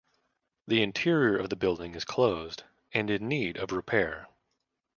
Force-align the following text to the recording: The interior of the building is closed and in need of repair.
The 0.65 0.81
interior 0.81 1.37
of 1.37 1.51
the 1.51 1.55
building 1.55 1.93
is 1.93 2.05
closed 2.05 2.63
and 2.91 3.07
in 3.11 3.27
need 3.27 3.57
of 3.57 3.71
repair. 3.71 4.27